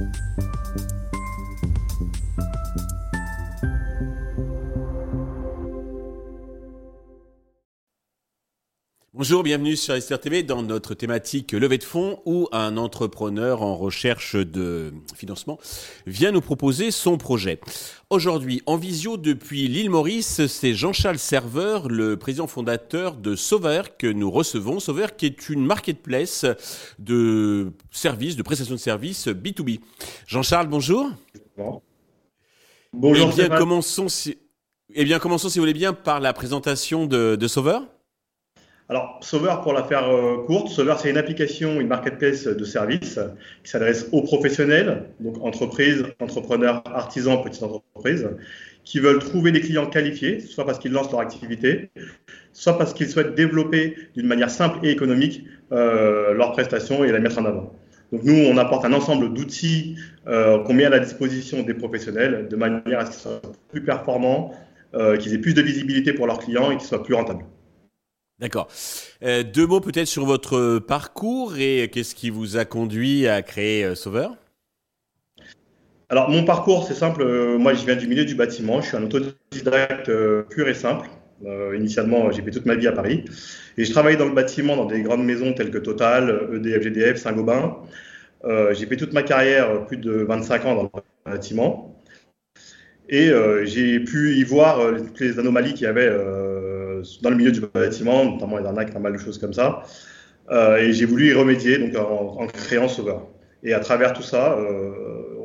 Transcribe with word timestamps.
you 0.00 0.49
Bonjour, 9.20 9.42
bienvenue 9.42 9.76
sur 9.76 9.92
Esther 9.92 10.18
TV 10.18 10.42
dans 10.42 10.62
notre 10.62 10.94
thématique 10.94 11.52
levée 11.52 11.76
de 11.76 11.84
fonds 11.84 12.22
où 12.24 12.48
un 12.52 12.78
entrepreneur 12.78 13.60
en 13.60 13.76
recherche 13.76 14.34
de 14.34 14.94
financement 15.14 15.58
vient 16.06 16.32
nous 16.32 16.40
proposer 16.40 16.90
son 16.90 17.18
projet. 17.18 17.60
Aujourd'hui, 18.08 18.62
en 18.64 18.78
visio 18.78 19.18
depuis 19.18 19.68
l'île 19.68 19.90
Maurice, 19.90 20.46
c'est 20.46 20.72
Jean-Charles 20.72 21.18
Serveur, 21.18 21.90
le 21.90 22.16
président 22.16 22.46
fondateur 22.46 23.14
de 23.14 23.36
Sauveur 23.36 23.98
que 23.98 24.06
nous 24.06 24.30
recevons. 24.30 24.80
Sauveur 24.80 25.14
qui 25.14 25.26
est 25.26 25.50
une 25.50 25.66
marketplace 25.66 26.46
de 26.98 27.74
services, 27.90 28.36
de 28.36 28.42
prestations 28.42 28.76
de 28.76 28.80
services 28.80 29.28
B2B. 29.28 29.80
Jean-Charles, 30.28 30.68
bonjour. 30.68 31.10
Bonjour. 32.94 33.30
Eh 33.34 33.48
bien, 33.48 33.48
commençons 33.50 34.08
si... 34.08 34.38
eh 34.94 35.04
bien, 35.04 35.18
commençons 35.18 35.50
si 35.50 35.58
vous 35.58 35.64
voulez 35.64 35.74
bien 35.74 35.92
par 35.92 36.20
la 36.20 36.32
présentation 36.32 37.04
de, 37.04 37.36
de 37.36 37.48
Sauveur. 37.48 37.86
Alors, 38.90 39.20
Sauveur, 39.20 39.60
pour 39.60 39.72
la 39.72 39.84
faire 39.84 40.08
euh, 40.08 40.38
courte, 40.38 40.66
Sauveur, 40.66 40.98
c'est 40.98 41.10
une 41.10 41.16
application, 41.16 41.80
une 41.80 41.86
marketplace 41.86 42.48
de 42.48 42.64
services 42.64 43.20
qui 43.62 43.70
s'adresse 43.70 44.08
aux 44.10 44.22
professionnels, 44.22 45.04
donc 45.20 45.40
entreprises, 45.44 46.04
entrepreneurs, 46.18 46.82
artisans, 46.92 47.40
petites 47.40 47.62
entreprises, 47.62 48.28
qui 48.82 48.98
veulent 48.98 49.20
trouver 49.20 49.52
des 49.52 49.60
clients 49.60 49.86
qualifiés, 49.86 50.40
soit 50.40 50.66
parce 50.66 50.80
qu'ils 50.80 50.90
lancent 50.90 51.12
leur 51.12 51.20
activité, 51.20 51.92
soit 52.52 52.76
parce 52.78 52.92
qu'ils 52.92 53.08
souhaitent 53.08 53.36
développer 53.36 53.94
d'une 54.16 54.26
manière 54.26 54.50
simple 54.50 54.84
et 54.84 54.90
économique 54.90 55.44
euh, 55.70 56.34
leurs 56.34 56.50
prestations 56.50 57.04
et 57.04 57.12
la 57.12 57.20
mettre 57.20 57.38
en 57.38 57.44
avant. 57.44 57.72
Donc 58.10 58.24
nous, 58.24 58.34
on 58.34 58.58
apporte 58.58 58.84
un 58.84 58.92
ensemble 58.92 59.32
d'outils 59.32 59.94
euh, 60.26 60.64
qu'on 60.64 60.72
met 60.72 60.84
à 60.84 60.90
la 60.90 60.98
disposition 60.98 61.62
des 61.62 61.74
professionnels 61.74 62.48
de 62.50 62.56
manière 62.56 62.98
à 62.98 63.06
ce 63.06 63.12
qu'ils 63.12 63.20
soient 63.20 63.42
plus 63.70 63.84
performants, 63.84 64.52
euh, 64.94 65.16
qu'ils 65.16 65.32
aient 65.32 65.38
plus 65.38 65.54
de 65.54 65.62
visibilité 65.62 66.12
pour 66.12 66.26
leurs 66.26 66.40
clients 66.40 66.72
et 66.72 66.76
qu'ils 66.76 66.88
soient 66.88 67.04
plus 67.04 67.14
rentables. 67.14 67.44
D'accord. 68.40 68.68
Euh, 69.22 69.42
deux 69.42 69.66
mots 69.66 69.80
peut-être 69.80 70.06
sur 70.06 70.24
votre 70.24 70.78
parcours 70.78 71.58
et 71.58 71.90
qu'est-ce 71.92 72.14
qui 72.14 72.30
vous 72.30 72.56
a 72.56 72.64
conduit 72.64 73.28
à 73.28 73.42
créer 73.42 73.84
euh, 73.84 73.94
Sauveur? 73.94 74.34
Alors 76.08 76.30
mon 76.30 76.44
parcours, 76.44 76.86
c'est 76.88 76.94
simple. 76.94 77.22
Euh, 77.22 77.58
moi, 77.58 77.74
je 77.74 77.84
viens 77.84 77.96
du 77.96 78.08
milieu 78.08 78.24
du 78.24 78.34
bâtiment. 78.34 78.80
Je 78.80 78.88
suis 78.88 78.96
un 78.96 79.02
autodidacte 79.02 80.08
euh, 80.08 80.42
pur 80.42 80.68
et 80.68 80.74
simple. 80.74 81.06
Euh, 81.44 81.76
initialement, 81.76 82.30
j'ai 82.32 82.42
fait 82.42 82.50
toute 82.50 82.66
ma 82.66 82.74
vie 82.74 82.86
à 82.86 82.92
Paris 82.92 83.24
et 83.78 83.84
je 83.84 83.92
travaillais 83.92 84.16
dans 84.16 84.26
le 84.26 84.34
bâtiment 84.34 84.76
dans 84.76 84.86
des 84.86 85.02
grandes 85.02 85.24
maisons 85.24 85.52
telles 85.52 85.70
que 85.70 85.78
Total, 85.78 86.48
EDF, 86.54 86.82
GDF, 86.82 87.16
Saint-Gobain. 87.18 87.76
Euh, 88.44 88.72
j'ai 88.74 88.86
fait 88.86 88.96
toute 88.96 89.12
ma 89.12 89.22
carrière, 89.22 89.86
plus 89.86 89.98
de 89.98 90.12
25 90.12 90.64
ans 90.64 90.74
dans 90.74 90.82
le 90.84 91.30
bâtiment. 91.30 92.00
Et 93.10 93.28
euh, 93.28 93.64
j'ai 93.64 93.98
pu 93.98 94.36
y 94.36 94.44
voir 94.44 94.78
euh, 94.78 94.98
toutes 94.98 95.20
les 95.20 95.38
anomalies 95.40 95.74
qu'il 95.74 95.82
y 95.82 95.86
avait 95.86 96.08
euh, 96.08 96.49
dans 97.22 97.30
le 97.30 97.36
milieu 97.36 97.52
du 97.52 97.60
bâtiment, 97.60 98.24
notamment 98.24 98.58
les 98.58 98.66
arnaques, 98.66 98.92
pas 98.92 98.98
mal 98.98 99.12
de 99.12 99.18
choses 99.18 99.38
comme 99.38 99.52
ça. 99.52 99.82
Euh, 100.50 100.78
et 100.78 100.92
j'ai 100.92 101.06
voulu 101.06 101.30
y 101.30 101.32
remédier 101.32 101.78
donc 101.78 101.96
en, 101.96 102.42
en, 102.42 102.46
créant 102.46 102.88
Sauveur. 102.88 103.28
Et 103.62 103.72
à 103.72 103.80
travers 103.80 104.12
tout 104.12 104.22
ça, 104.22 104.58
euh, 104.58 104.90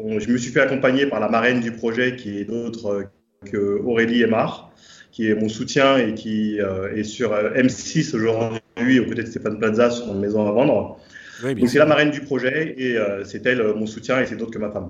on, 0.04 0.20
je 0.20 0.30
me 0.30 0.38
suis 0.38 0.52
fait 0.52 0.62
accompagner 0.62 1.06
par 1.06 1.20
la 1.20 1.30
marraine 1.30 1.60
du 1.60 1.72
projet 1.72 2.16
qui 2.16 2.40
est 2.40 2.46
d'autre 2.46 3.06
que 3.52 3.82
Aurélie 3.84 4.24
Aymar, 4.24 4.72
qui 5.12 5.30
est 5.30 5.36
mon 5.36 5.50
soutien 5.50 5.98
et 5.98 6.14
qui 6.14 6.58
est 6.58 7.04
sur 7.04 7.32
M6 7.34 8.16
aujourd'hui 8.16 9.00
aux 9.00 9.06
côtés 9.06 9.24
de 9.24 9.28
Stéphane 9.28 9.60
Plaza 9.60 9.92
sur 9.92 10.08
une 10.08 10.20
maison 10.20 10.48
à 10.48 10.52
vendre. 10.52 10.98
Oui, 11.44 11.54
donc 11.54 11.70
c'est 11.70 11.78
la 11.78 11.86
marraine 11.86 12.12
du 12.12 12.22
projet 12.22 12.74
et 12.78 12.98
c'est 13.24 13.46
elle 13.46 13.62
mon 13.76 13.86
soutien 13.86 14.20
et 14.20 14.26
c'est 14.26 14.36
d'autres 14.36 14.52
que 14.52 14.60
ma 14.60 14.72
femme. 14.72 14.90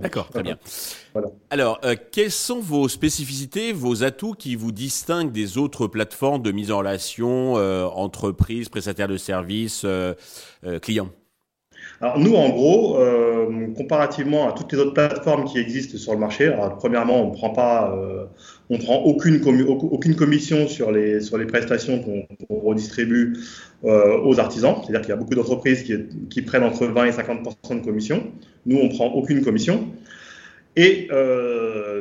D'accord, 0.00 0.28
très 0.28 0.42
bien. 0.42 0.58
Voilà. 1.12 1.28
Alors, 1.50 1.80
euh, 1.84 1.96
quelles 2.10 2.30
sont 2.30 2.60
vos 2.60 2.88
spécificités, 2.88 3.72
vos 3.72 4.04
atouts 4.04 4.34
qui 4.34 4.54
vous 4.54 4.72
distinguent 4.72 5.32
des 5.32 5.58
autres 5.58 5.86
plateformes 5.86 6.42
de 6.42 6.52
mise 6.52 6.70
en 6.70 6.78
relation, 6.78 7.56
euh, 7.56 7.86
entreprises, 7.86 8.68
prestataires 8.68 9.08
de 9.08 9.16
services, 9.16 9.82
euh, 9.84 10.14
clients? 10.80 11.10
Nous, 12.16 12.34
en 12.34 12.48
gros, 12.48 12.98
euh, 12.98 13.68
comparativement 13.76 14.48
à 14.48 14.52
toutes 14.52 14.72
les 14.72 14.78
autres 14.78 14.92
plateformes 14.92 15.44
qui 15.44 15.58
existent 15.58 15.96
sur 15.96 16.12
le 16.12 16.18
marché, 16.18 16.52
premièrement, 16.78 17.22
on 17.24 17.30
prend 17.30 17.50
pas, 17.50 17.94
euh, 17.96 18.24
on 18.70 18.78
prend 18.78 18.96
aucune, 18.96 19.40
commission 20.16 20.66
sur 20.66 20.90
les 20.90 21.20
sur 21.20 21.38
les 21.38 21.46
prestations 21.46 22.00
qu'on 22.00 22.22
qu 22.22 22.46
redistribue 22.48 23.34
euh, 23.84 24.18
aux 24.24 24.40
artisans. 24.40 24.74
C'est-à-dire 24.82 25.00
qu'il 25.02 25.10
y 25.10 25.12
a 25.12 25.16
beaucoup 25.16 25.36
d'entreprises 25.36 25.84
qui, 25.84 26.42
prennent 26.42 26.64
entre 26.64 26.86
20 26.86 27.04
et 27.04 27.12
50 27.12 27.44
de 27.70 27.84
commission. 27.84 28.24
Nous, 28.66 28.78
on 28.78 28.88
prend 28.88 29.06
aucune 29.06 29.44
commission. 29.44 29.86
Et 30.74 31.08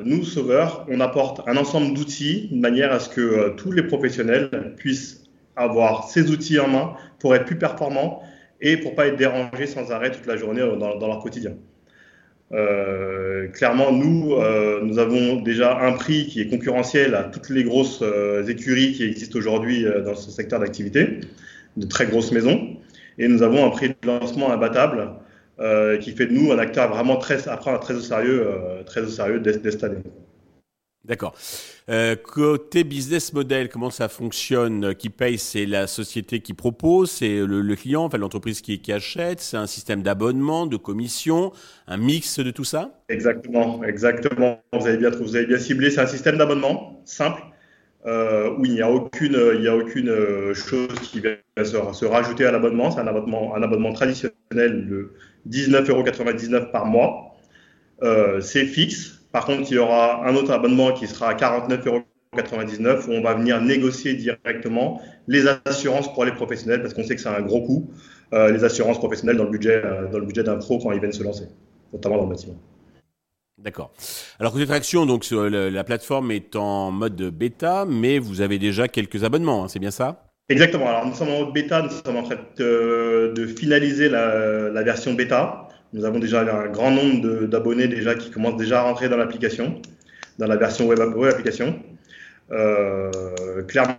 nous, 0.04 0.24
Sauveur, 0.24 0.88
on 0.90 1.00
apporte 1.00 1.48
un 1.48 1.58
ensemble 1.58 1.94
d'outils 1.94 2.50
de 2.52 2.60
manière 2.60 2.92
à 2.92 3.00
ce 3.00 3.10
que 3.10 3.50
tous 3.56 3.72
les 3.72 3.84
professionnels 3.84 4.74
puissent 4.78 5.26
avoir 5.56 6.08
ces 6.08 6.32
outils 6.32 6.60
en 6.60 6.70
main 6.70 6.94
pour 7.20 7.36
être 7.36 7.46
plus 7.46 7.58
performants 7.58 8.24
et 8.62 8.78
pour 8.78 8.96
pas 8.96 9.08
être 9.08 9.18
dérangés 9.18 9.68
sans 9.68 9.92
arrêt 9.92 10.12
toute 10.12 10.28
la 10.28 10.38
journée 10.38 10.62
dans, 10.62 10.98
dans 10.98 11.08
leur 11.08 11.20
quotidien. 11.20 11.54
Euh, 12.54 13.48
clairement, 13.48 13.92
nous, 13.92 14.34
euh, 14.34 14.82
nous 14.84 15.00
avons 15.00 15.38
déjà 15.38 15.80
un 15.80 15.94
prix 15.94 16.28
qui 16.28 16.42
est 16.42 16.50
concurrentiel 16.50 17.16
à 17.16 17.24
toutes 17.24 17.50
les 17.50 17.64
grosses 17.64 18.02
euh, 18.02 18.46
écuries 18.46 18.92
qui 18.92 19.04
existent 19.04 19.40
aujourd'hui 19.40 19.86
euh, 19.86 20.02
dans 20.02 20.16
ce 20.16 20.32
secteur 20.32 20.60
d'activité, 20.60 21.22
de 21.78 21.86
très 21.86 22.08
grosses 22.08 22.32
maisons, 22.32 22.76
et 23.18 23.28
nous 23.28 23.42
avons 23.42 23.66
un 23.66 23.70
prix 23.70 23.90
de 23.90 23.96
lancement 24.06 24.52
imbattable 24.52 25.12
euh, 25.60 25.98
qui 25.98 26.12
fait 26.12 26.26
de 26.26 26.34
nous 26.34 26.52
un 26.52 26.60
acteur 26.60 26.90
vraiment 26.94 27.18
très, 27.18 27.48
à 27.48 27.56
prendre 27.56 27.80
très 27.80 27.94
au 27.94 28.02
sérieux, 28.02 28.46
euh, 28.46 28.84
très 28.84 29.02
au 29.02 29.08
sérieux 29.08 29.40
dès 29.40 29.54
cette 29.54 29.84
année. 29.84 30.04
D'accord. 31.04 31.34
Euh, 31.90 32.16
côté 32.16 32.84
business 32.84 33.34
model, 33.34 33.70
comment 33.70 33.90
ça 33.90 34.08
fonctionne 34.08 34.94
Qui 34.94 35.10
paye 35.10 35.40
C'est 35.40 35.66
la 35.66 35.88
société 35.88 36.42
qui 36.42 36.54
propose, 36.54 37.10
c'est 37.10 37.40
le, 37.40 37.76
client, 37.76 38.04
enfin 38.04 38.20
l'entreprise 38.20 38.62
qui, 38.62 38.80
achète, 38.92 39.40
c'est 39.40 39.58
un 39.58 39.66
système 39.66 40.04
d'abonnement, 40.04 40.68
de 40.68 40.78
commission, 40.78 41.52
un 41.88 41.98
mix 41.98 42.40
de 42.40 42.52
tout 42.52 42.64
ça? 42.64 43.02
Exactement, 43.10 43.84
exactement. 43.84 44.62
Vous 44.74 44.86
avez 44.86 44.98
bien, 44.98 45.10
bien 45.10 45.58
ciblé. 45.58 45.90
C'est 45.90 46.02
un 46.02 46.08
système 46.08 46.38
d'abonnement 46.38 47.02
simple 47.06 47.42
euh, 48.08 48.56
où 48.58 48.66
il 48.66 48.74
n'y 48.74 48.82
a 48.82 48.90
aucune, 48.90 49.36
a 49.36 49.76
aucune 49.76 50.10
euh, 50.10 50.56
chose 50.56 50.88
qui 51.04 51.20
va 51.20 51.64
se, 51.64 52.06
rajouter 52.06 52.46
à 52.46 52.52
l'abonnement. 52.52 52.90
C'est 52.90 53.00
un 53.00 53.08
abonnement, 53.08 53.94
traditionnel 53.94 54.88
de 54.88 55.14
19,99 55.50 56.54
euros 56.54 56.66
par 56.72 56.86
mois. 56.88 57.36
Euh, 58.02 58.42
c'est 58.42 58.66
fixe 58.66 59.21
par 59.32 59.46
contre, 59.46 59.72
il 59.72 59.76
y 59.76 59.78
aura 59.78 60.28
un 60.28 60.36
autre 60.36 60.52
abonnement 60.52 60.92
qui 60.92 61.08
sera 61.08 61.30
à 61.30 61.34
49,99€ 61.34 63.08
où 63.08 63.12
on 63.12 63.22
va 63.22 63.34
venir 63.34 63.62
négocier 63.62 64.14
directement 64.14 65.02
les 65.28 65.48
assurances 65.66 66.14
pour 66.14 66.26
les 66.26 66.34
professionnels 66.34 66.82
parce 66.82 66.94
qu'on 66.94 67.04
sait 67.04 67.16
que 67.16 67.22
c'est 67.22 67.30
un 67.30 67.42
gros 67.42 67.62
coût, 67.62 67.90
euh, 68.34 68.52
les 68.52 68.64
assurances 68.64 68.98
professionnelles 68.98 69.38
dans 69.38 69.46
le 69.46 69.50
budget, 69.50 69.82
euh, 69.84 70.08
dans 70.10 70.20
le 70.20 70.26
budget 70.26 70.44
d'un 70.44 70.58
pro 70.58 70.80
quand 70.80 70.92
ils 70.92 71.00
viennent 71.00 71.14
se 71.14 71.24
lancer, 71.24 71.46
notamment 71.94 72.18
dans 72.18 72.24
le 72.24 72.30
bâtiment. 72.30 72.56
D'accord. 73.58 73.92
Alors 74.40 74.52
côté 74.52 74.66
traction, 74.66 75.06
donc 75.06 75.24
sur 75.24 75.50
le, 75.50 75.70
la 75.70 75.84
plateforme 75.84 76.32
est 76.32 76.56
en 76.56 76.92
mode 76.92 77.22
bêta, 77.22 77.86
mais 77.88 78.18
vous 78.18 78.42
avez 78.42 78.58
déjà 78.58 78.88
quelques 78.88 79.24
abonnements, 79.24 79.66
hein, 79.66 79.68
c'est 79.68 79.80
bien 79.80 79.92
ça? 79.92 80.26
Exactement. 80.50 80.90
Alors 80.90 81.06
nous 81.06 81.14
sommes 81.14 81.30
en 81.30 81.40
mode 81.42 81.54
bêta, 81.54 81.82
nous 81.82 81.90
sommes 81.90 82.18
en 82.18 82.24
train 82.24 82.38
de, 82.58 83.32
de 83.36 83.48
finaliser 83.48 84.10
la, 84.10 84.70
la 84.70 84.84
version 84.84 85.14
bêta. 85.14 85.70
Nous 85.94 86.06
avons 86.06 86.20
déjà 86.20 86.42
un 86.42 86.70
grand 86.70 86.92
nombre 86.92 87.48
d'abonnés 87.48 87.88
déjà 87.88 88.16
qui 88.16 88.32
commencent 88.32 88.58
déjà 88.58 88.80
à 88.80 88.84
rentrer 88.84 89.10
dans 89.10 89.18
l'application, 89.18 89.82
dans 90.40 90.48
la 90.48 90.56
version 90.56 90.88
web, 90.88 91.00
web 91.00 91.32
application. 91.32 91.80
Euh, 92.52 93.12
clairement, 93.68 93.98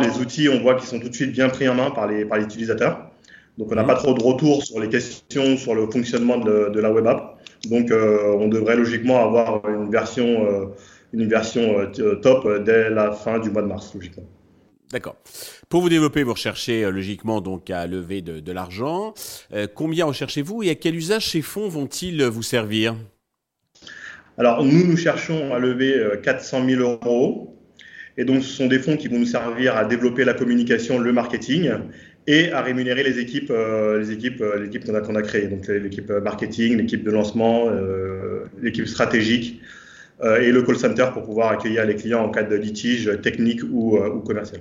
les 0.00 0.18
outils, 0.18 0.48
on 0.48 0.60
voit 0.60 0.76
qu'ils 0.76 0.88
sont 0.88 1.00
tout 1.00 1.08
de 1.08 1.14
suite 1.14 1.32
bien 1.32 1.48
pris 1.48 1.68
en 1.68 1.74
main 1.74 1.90
par 1.90 2.06
les, 2.06 2.24
par 2.24 2.38
les 2.38 2.44
utilisateurs. 2.44 3.10
Donc, 3.58 3.70
on 3.70 3.74
n'a 3.74 3.82
mmh. 3.82 3.86
pas 3.86 3.94
trop 3.96 4.14
de 4.14 4.22
retours 4.22 4.64
sur 4.64 4.80
les 4.80 4.88
questions 4.88 5.56
sur 5.56 5.74
le 5.74 5.90
fonctionnement 5.90 6.38
de, 6.38 6.70
de 6.70 6.80
la 6.80 6.90
web 6.92 7.06
app. 7.06 7.38
Donc, 7.68 7.90
euh, 7.90 8.34
on 8.38 8.48
devrait 8.48 8.76
logiquement 8.76 9.22
avoir 9.22 9.68
une 9.68 9.90
version, 9.90 10.46
euh, 10.46 10.66
une 11.12 11.28
version 11.28 11.80
euh, 11.80 12.14
top 12.16 12.64
dès 12.64 12.88
la 12.90 13.12
fin 13.12 13.38
du 13.38 13.50
mois 13.50 13.62
de 13.62 13.66
mars, 13.66 13.92
logiquement. 13.94 14.24
D'accord. 14.92 15.16
Pour 15.68 15.80
vous 15.80 15.88
développer, 15.88 16.22
vous 16.22 16.34
recherchez 16.34 16.84
euh, 16.84 16.90
logiquement 16.90 17.40
donc 17.40 17.70
à 17.70 17.86
lever 17.86 18.20
de, 18.20 18.52
l'argent. 18.52 19.14
Euh, 19.52 19.66
combien 19.72 20.04
recherchez-vous 20.04 20.62
et 20.62 20.70
à 20.70 20.74
quel 20.74 20.94
usage 20.94 21.30
ces 21.30 21.42
fonds 21.42 21.68
vont-ils 21.68 22.22
vous 22.24 22.42
servir? 22.42 22.94
Alors 24.38 24.64
nous, 24.64 24.86
nous 24.86 24.96
cherchons 24.96 25.52
à 25.54 25.58
lever 25.58 25.94
400 26.22 26.66
000 26.66 26.82
euros. 26.82 27.52
Et 28.18 28.24
donc, 28.24 28.42
ce 28.42 28.50
sont 28.50 28.66
des 28.66 28.78
fonds 28.78 28.96
qui 28.96 29.08
vont 29.08 29.18
nous 29.18 29.26
servir 29.26 29.76
à 29.76 29.84
développer 29.84 30.24
la 30.24 30.34
communication, 30.34 30.98
le 30.98 31.12
marketing 31.12 31.70
et 32.26 32.52
à 32.52 32.62
rémunérer 32.62 33.02
les 33.02 33.18
équipes, 33.18 33.50
euh, 33.50 34.04
équipes, 34.04 34.42
euh, 34.42 34.60
l'équipe 34.60 34.84
qu'on 34.84 34.94
a, 34.94 35.00
qu'on 35.00 35.14
a 35.14 35.22
créée. 35.22 35.48
Donc, 35.48 35.66
l'équipe 35.68 36.10
marketing, 36.10 36.76
l'équipe 36.76 37.02
de 37.02 37.10
lancement, 37.10 37.68
euh, 37.68 38.44
l'équipe 38.60 38.86
stratégique 38.86 39.60
et 40.40 40.52
le 40.52 40.62
call 40.62 40.76
center 40.76 41.06
pour 41.12 41.24
pouvoir 41.24 41.50
accueillir 41.50 41.84
les 41.84 41.96
clients 41.96 42.22
en 42.22 42.28
cas 42.28 42.44
de 42.44 42.54
litige 42.54 43.10
technique 43.22 43.60
ou 43.64 43.98
commercial. 44.24 44.60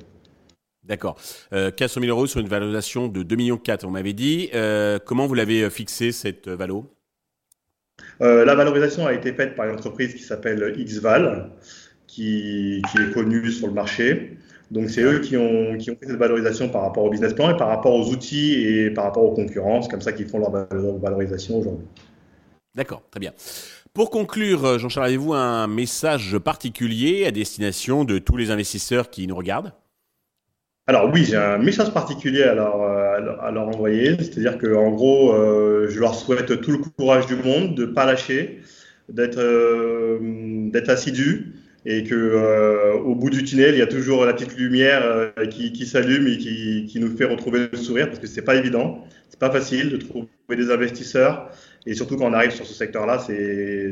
D'accord. 0.92 1.16
Euh, 1.54 1.72
400 1.72 2.02
000 2.02 2.12
euros 2.12 2.28
sur 2.28 2.42
une 2.42 2.50
valorisation 2.50 3.08
de 3.08 3.24
2 3.24 3.36
millions 3.38 3.58
4, 3.58 3.86
on 3.86 3.92
m'avait 3.92 4.12
dit. 4.12 4.50
Euh, 4.54 5.00
comment 5.00 5.26
vous 5.26 5.36
l'avez 5.36 5.70
fixé 5.70 6.12
cette 6.12 6.50
valo? 6.50 6.86
La 8.20 8.56
valorisation 8.56 9.08
a 9.08 9.14
été 9.14 9.32
faite 9.32 9.56
par 9.56 9.68
une 9.68 9.76
entreprise 9.76 10.14
qui 10.14 10.22
s'appelle 10.22 10.76
XVAL, 10.78 11.50
qui, 12.08 12.82
qui, 12.92 13.02
est 13.02 13.12
connue 13.14 13.50
sur 13.52 13.68
le 13.68 13.74
marché. 13.74 14.38
Donc 14.70 14.90
c'est 14.90 15.02
eux 15.02 15.20
qui 15.20 15.38
ont, 15.38 15.78
qui 15.78 15.92
ont 15.92 15.96
fait 15.96 16.08
cette 16.08 16.18
valorisation 16.18 16.68
par 16.68 16.82
rapport 16.82 17.06
au 17.06 17.10
business 17.10 17.34
plan 17.34 17.56
et 17.56 17.58
par 17.58 17.70
rapport 17.70 17.94
aux 17.94 18.10
outils 18.10 18.54
et 18.54 18.92
par 18.92 19.06
rapport 19.06 19.24
aux 19.24 19.34
concurrences, 19.34 19.88
comme 19.88 20.02
ça 20.02 20.12
qu'ils 20.12 20.28
font 20.28 20.40
leur 20.40 20.52
valorisation 21.00 21.60
aujourd'hui. 21.60 21.88
D'accord, 22.76 23.02
très 23.10 23.22
bien. 23.22 23.32
Pour 23.94 24.10
conclure, 24.10 24.78
Jean-Charles, 24.78 25.08
avez-vous 25.08 25.34
un 25.34 25.68
message 25.68 26.38
particulier 26.38 27.26
à 27.26 27.32
destination 27.32 28.04
de 28.04 28.18
tous 28.18 28.36
les 28.36 28.52
investisseurs 28.52 29.10
qui 29.10 29.26
nous 29.26 29.36
regardent? 29.38 29.72
Alors 30.88 31.12
oui, 31.14 31.26
j'ai 31.26 31.38
un 31.38 31.58
message 31.58 31.94
particulier 31.94 32.44
à 32.44 32.56
leur, 32.56 32.82
à 32.82 33.52
leur 33.52 33.68
envoyer, 33.68 34.16
c'est-à-dire 34.18 34.58
qu'en 34.58 34.92
gros, 34.92 35.34
euh, 35.34 35.88
je 35.90 36.00
leur 36.00 36.16
souhaite 36.16 36.62
tout 36.62 36.72
le 36.72 36.80
courage 36.80 37.28
du 37.28 37.36
monde, 37.36 37.76
de 37.76 37.86
ne 37.86 37.92
pas 37.92 38.06
lâcher, 38.06 38.62
d'être 39.10 39.40
euh, 39.40 40.20
d'être 40.72 40.90
assidu, 40.90 41.54
et 41.86 42.04
que 42.04 42.16
euh, 42.16 42.94
au 42.94 43.16
bout 43.16 43.30
du 43.30 43.44
tunnel, 43.44 43.76
il 43.76 43.80
y 43.80 43.82
a 43.82 43.88
toujours 43.88 44.26
la 44.26 44.34
petite 44.34 44.56
lumière 44.58 45.02
euh, 45.04 45.32
qui, 45.50 45.74
qui 45.74 45.86
s'allume 45.86 46.28
et 46.28 46.38
qui, 46.38 46.86
qui, 46.88 47.00
nous 47.00 47.16
fait 47.16 47.26
retrouver 47.26 47.68
le 47.72 47.78
sourire 47.78 48.08
parce 48.08 48.20
que 48.20 48.28
c'est 48.28 48.44
pas 48.44 48.56
évident, 48.56 49.04
c'est 49.30 49.40
pas 49.40 49.52
facile 49.52 49.90
de 49.90 49.98
trouver 49.98 50.28
des 50.50 50.72
investisseurs 50.72 51.50
et 51.88 51.96
surtout 51.96 52.18
quand 52.18 52.26
on 52.26 52.34
arrive 52.34 52.52
sur 52.52 52.66
ce 52.66 52.74
secteur-là, 52.74 53.20
c'est 53.20 53.92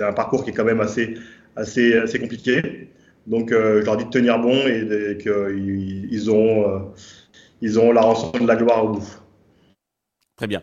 un 0.00 0.12
parcours 0.12 0.44
qui 0.44 0.50
est 0.50 0.52
quand 0.52 0.64
même 0.64 0.80
assez 0.80 1.14
assez 1.56 1.94
assez 1.94 2.18
compliqué. 2.18 2.88
Donc 3.26 3.52
euh, 3.52 3.80
je 3.80 3.86
leur 3.86 3.96
dis 3.96 4.04
de 4.04 4.10
tenir 4.10 4.38
bon 4.38 4.56
et, 4.66 5.18
qu'ils 5.18 6.08
ils 6.10 6.30
ont 6.30 6.68
euh, 6.68 6.78
ils 7.60 7.78
ont 7.78 7.92
la 7.92 8.02
rançon 8.02 8.32
de 8.32 8.46
la 8.46 8.56
gloire 8.56 8.84
au 8.84 8.88
bout. 8.94 9.22
Très 10.36 10.46
bien. 10.46 10.62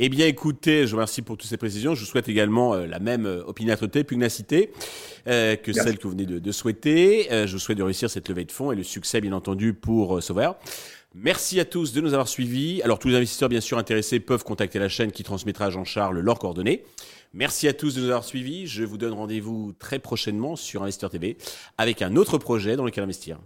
Eh 0.00 0.08
bien, 0.08 0.28
écoutez, 0.28 0.86
je 0.86 0.92
vous 0.92 0.96
remercie 0.96 1.22
pour 1.22 1.36
toutes 1.36 1.50
ces 1.50 1.56
précisions. 1.56 1.96
Je 1.96 2.00
vous 2.00 2.06
souhaite 2.06 2.28
également 2.28 2.74
euh, 2.74 2.86
la 2.86 3.00
même 3.00 3.26
euh, 3.26 3.42
opiniâtreté, 3.44 4.04
pugnacité 4.04 4.70
euh, 5.26 5.56
que 5.56 5.72
celle 5.72 5.98
que 5.98 6.04
vous 6.04 6.10
venez 6.10 6.24
de, 6.24 6.38
de 6.38 6.52
souhaiter. 6.52 7.26
je 7.30 7.50
vous 7.52 7.58
souhaite 7.58 7.78
de 7.78 7.82
réussir 7.82 8.08
cette 8.08 8.28
levée 8.28 8.44
de 8.44 8.52
fonds 8.52 8.70
et 8.70 8.76
le 8.76 8.84
succès, 8.84 9.20
bien 9.20 9.32
entendu, 9.32 9.74
pour 9.74 10.22
Sauveur. 10.22 10.56
Merci 11.16 11.58
à 11.58 11.64
tous 11.64 11.92
de 11.92 12.00
nous 12.00 12.12
avoir 12.12 12.28
suivis. 12.28 12.80
Alors, 12.82 13.00
tous 13.00 13.08
les 13.08 13.16
investisseurs, 13.16 13.48
bien 13.48 13.60
sûr, 13.60 13.76
intéressés 13.76 14.20
peuvent 14.20 14.44
contacter 14.44 14.78
la 14.78 14.88
chaîne 14.88 15.10
qui 15.10 15.24
transmettra 15.24 15.66
à 15.66 15.70
Jean-Charles 15.70 16.20
leurs 16.20 16.38
coordonnées. 16.38 16.84
Merci 17.32 17.68
à 17.68 17.72
tous 17.72 17.94
de 17.94 18.00
nous 18.00 18.06
avoir 18.06 18.24
suivis. 18.24 18.66
Je 18.66 18.84
vous 18.84 18.98
donne 18.98 19.12
rendez-vous 19.12 19.72
très 19.78 19.98
prochainement 19.98 20.56
sur 20.56 20.82
Investeur 20.82 21.10
TV 21.10 21.36
avec 21.76 22.02
un 22.02 22.16
autre 22.16 22.38
projet 22.38 22.76
dans 22.76 22.84
lequel 22.84 23.04
investir. 23.04 23.38